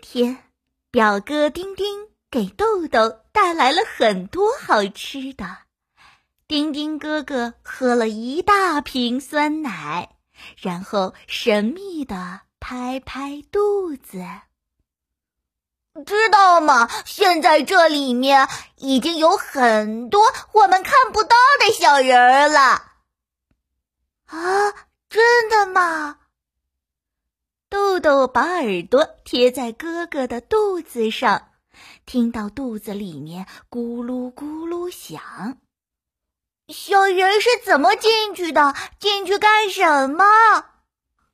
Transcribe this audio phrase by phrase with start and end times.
[0.00, 0.50] 天，
[0.90, 5.58] 表哥丁丁给豆豆带来了很多好吃的。
[6.48, 10.16] 丁丁哥哥喝了一大瓶酸奶，
[10.56, 14.24] 然后神秘的拍拍肚子。
[16.06, 16.88] 知道吗？
[17.04, 20.22] 现在这里面已经有很多
[20.52, 22.92] 我们看不到的小人儿了。
[24.26, 24.72] 啊，
[25.08, 26.19] 真的吗？
[27.70, 31.52] 豆豆把耳朵贴在哥哥的肚子上，
[32.04, 35.56] 听到肚子里面咕噜咕噜响。
[36.66, 38.74] 小人是怎么进去的？
[38.98, 40.24] 进去干什么？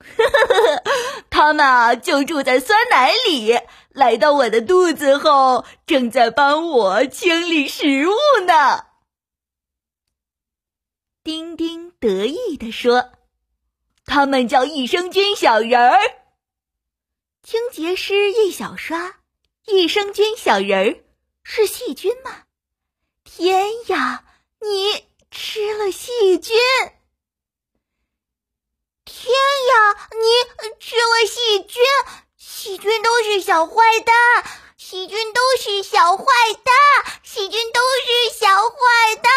[1.28, 3.58] 他们啊，就住在酸奶里。
[3.90, 8.14] 来到我的肚子后，正在帮我清理食物
[8.46, 8.86] 呢。
[11.22, 13.10] 丁丁得意地说
[14.06, 15.98] ：“他们叫益生菌小人儿。”
[17.42, 19.16] 清洁师一小刷，
[19.66, 21.04] 益生菌小人儿
[21.42, 22.44] 是细菌吗？
[23.24, 24.24] 天呀，
[24.60, 26.56] 你吃了细菌！
[29.04, 30.24] 天呀，你
[30.78, 31.82] 吃了细菌！
[32.36, 33.74] 细菌都是小坏
[34.06, 34.14] 蛋，
[34.76, 36.24] 细菌都是小坏
[36.62, 39.32] 蛋，细菌都是小坏蛋。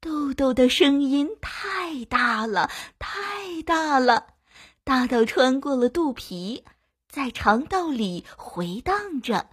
[0.00, 4.37] 豆豆的声音太大了，太大了。
[4.88, 6.64] 大到穿过了肚皮，
[7.10, 9.50] 在肠道里回荡着。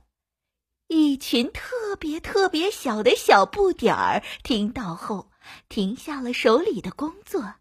[0.88, 5.30] 一群特别特别小的小不点儿听到后，
[5.68, 7.56] 停下了手里的工作。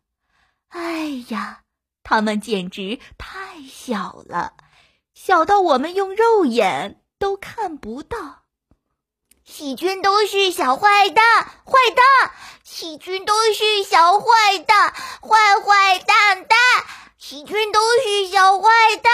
[0.69, 1.63] 哎呀，
[2.05, 4.55] 它们简直太小了，
[5.13, 8.45] 小到我们用肉眼都看不到。
[9.45, 12.33] 细菌都是小坏蛋，坏蛋！
[12.63, 14.27] 细菌都是小坏
[14.65, 16.57] 蛋，坏坏蛋蛋！
[17.27, 18.69] 细菌都是小坏
[19.03, 19.11] 蛋，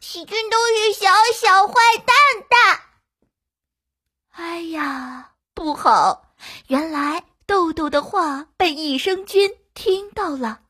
[0.00, 2.16] 细菌都是小小坏蛋
[2.48, 2.80] 蛋。
[4.30, 6.36] 哎呀，不好！
[6.68, 10.60] 原来豆豆的话被益生菌听到了，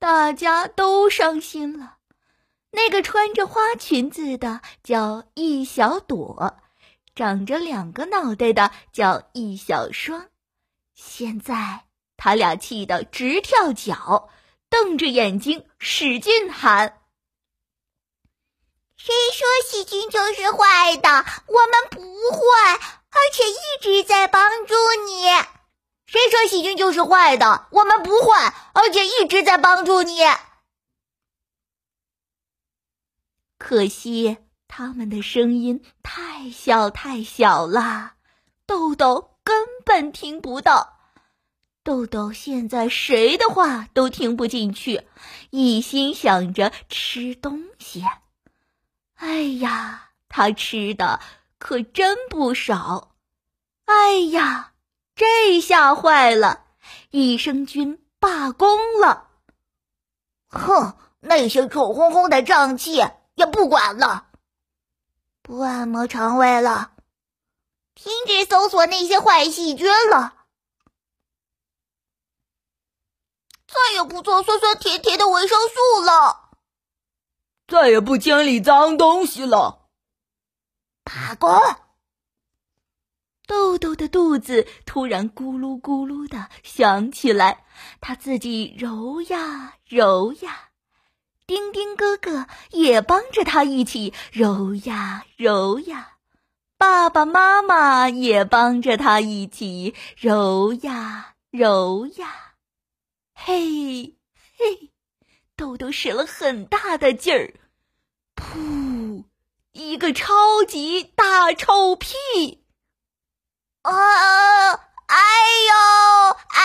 [0.00, 1.98] 大家都伤心了。
[2.72, 6.56] 那个穿着花裙子的叫一小朵，
[7.14, 10.26] 长着两个脑袋的叫一小双。
[10.96, 11.84] 现在
[12.16, 14.28] 他俩气得直跳脚。
[14.74, 17.00] 瞪着眼睛，使劲喊
[18.98, 21.08] ：“谁说细菌就是坏的？
[21.46, 22.00] 我们不
[22.32, 22.74] 坏，
[23.08, 24.74] 而且一直在帮助
[25.06, 25.26] 你。
[26.06, 27.68] 谁说细菌就是坏的？
[27.70, 30.18] 我们不坏，而且一直在帮助你。”
[33.56, 38.14] 可惜他们的声音太小太小了，
[38.66, 40.93] 豆豆根本听不到。
[41.84, 45.06] 豆豆现在谁的话都听不进去，
[45.50, 48.02] 一心想着吃东西。
[49.16, 51.20] 哎呀，他吃的
[51.58, 53.14] 可真不少！
[53.84, 54.72] 哎呀，
[55.14, 56.64] 这下坏了，
[57.10, 59.28] 益生菌罢工了！
[60.48, 64.28] 哼，那些臭烘烘的胀气也不管了，
[65.42, 66.92] 不按摩肠胃了，
[67.94, 70.43] 停止搜索那些坏细菌了。
[73.74, 76.50] 再也不做酸酸甜甜的维生素了，
[77.66, 79.88] 再也不清理脏东西了。
[81.02, 81.50] 罢工！
[83.48, 87.64] 豆豆的肚子突然咕噜咕噜的响起来，
[88.00, 90.70] 他自己揉呀揉呀，
[91.46, 96.12] 丁丁哥哥也帮着他一起揉呀揉呀，
[96.78, 102.53] 爸爸妈妈也帮着他一起揉呀揉呀。
[103.46, 104.16] 嘿，
[104.56, 104.90] 嘿，
[105.54, 107.52] 豆豆使了很大的劲儿，
[108.34, 109.24] 噗，
[109.72, 112.08] 一个超级大臭屁！
[113.82, 113.92] 啊，
[114.72, 115.18] 哎
[115.68, 116.62] 呦，哎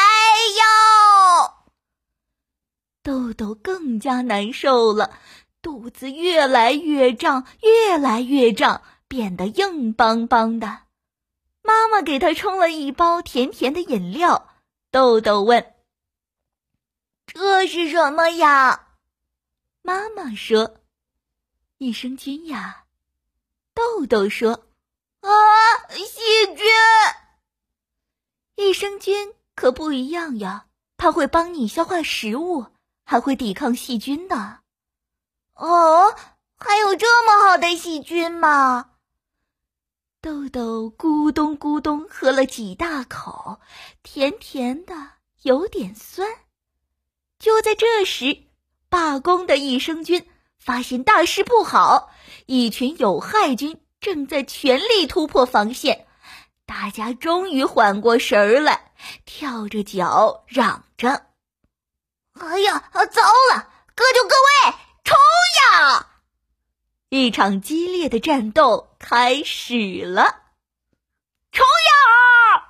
[0.56, 1.54] 呦！
[3.04, 5.20] 豆豆更加难受了，
[5.62, 10.84] 肚子越来越胀，越来越胀，变得硬邦邦的。
[11.62, 14.50] 妈妈给他冲了一包甜甜的饮料。
[14.92, 15.74] 豆豆问。
[17.34, 18.88] 这是什么呀？
[19.82, 20.82] 妈妈说
[21.78, 22.86] ：“益生菌呀。”
[23.74, 24.68] 豆豆说
[25.22, 25.30] ：“啊，
[25.90, 26.20] 细
[26.56, 26.66] 菌！
[28.56, 30.66] 益生菌可不一样呀，
[30.98, 32.66] 它会帮你消化食物，
[33.06, 34.60] 还会抵抗细菌的。”
[35.56, 36.16] 哦，
[36.58, 38.92] 还有这么好的细菌吗？
[40.22, 43.62] 豆豆咕咚咕咚喝了几大口，
[44.04, 44.94] 甜甜的，
[45.44, 46.28] 有点酸。
[47.40, 48.44] 就在这时，
[48.90, 52.12] 罢工的益生菌发现大事不好，
[52.46, 56.06] 一群有害菌正在全力突破防线。
[56.66, 58.92] 大家终于缓过神儿来，
[59.26, 61.28] 跳着脚嚷着
[62.38, 63.22] ：“哎呀，糟
[63.54, 63.74] 了！
[63.96, 64.76] 各就各位，
[65.06, 65.18] 冲
[65.64, 66.08] 呀！”
[67.10, 70.44] 一场激烈的战斗开始了，
[71.52, 72.70] 冲呀！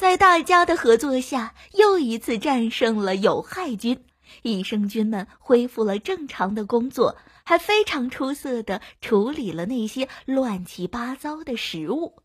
[0.00, 4.06] 在大家的合作下，又一次战胜了有害菌，
[4.40, 12.22] 益生菌们恢复了正常的工作，还非常出色的处理了那些乱七八糟的食物。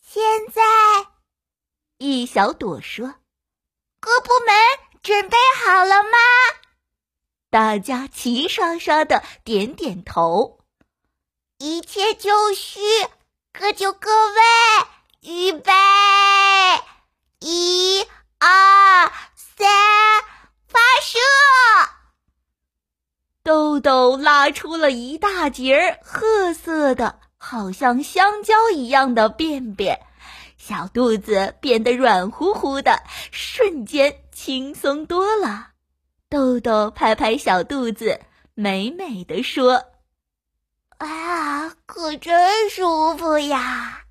[0.00, 0.62] 现在，
[1.98, 3.16] 一小朵说
[4.00, 4.54] ：“各部门
[5.02, 5.36] 准备
[5.66, 6.18] 好了吗？”
[7.52, 10.60] 大家齐刷刷的点点头。
[11.58, 12.80] 一切就绪，
[13.52, 14.40] 各就各位，
[15.26, 15.72] 预备，
[17.40, 18.02] 一、
[18.38, 19.66] 二、三，
[20.66, 21.18] 发射！
[23.42, 27.20] 豆豆拉出了一大截褐色的。
[27.38, 29.98] 好像香蕉一样的便便，
[30.58, 35.68] 小肚子变得软乎乎的，瞬间轻松多了。
[36.28, 38.20] 豆豆拍拍小肚子，
[38.54, 39.84] 美美的说
[40.98, 44.03] ：“啊，可真舒服呀！”